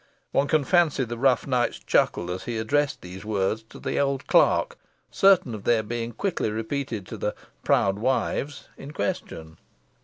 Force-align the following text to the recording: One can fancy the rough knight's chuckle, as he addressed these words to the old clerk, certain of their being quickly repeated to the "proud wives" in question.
One 0.31 0.47
can 0.47 0.63
fancy 0.63 1.03
the 1.03 1.15
rough 1.15 1.45
knight's 1.45 1.77
chuckle, 1.77 2.31
as 2.31 2.45
he 2.45 2.57
addressed 2.57 3.03
these 3.03 3.23
words 3.23 3.61
to 3.69 3.77
the 3.77 3.99
old 3.99 4.25
clerk, 4.25 4.79
certain 5.11 5.53
of 5.53 5.63
their 5.63 5.83
being 5.83 6.11
quickly 6.11 6.49
repeated 6.49 7.05
to 7.05 7.17
the 7.17 7.35
"proud 7.63 7.99
wives" 7.99 8.67
in 8.79 8.93
question. 8.93 9.57